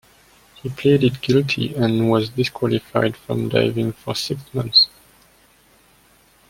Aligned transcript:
He 0.55 0.67
pleaded 0.69 1.21
guilty 1.21 1.75
and 1.75 2.09
was 2.09 2.29
disqualified 2.31 3.15
from 3.15 3.49
driving 3.49 3.93
for 3.93 4.15
six 4.15 4.41
months. 4.51 4.89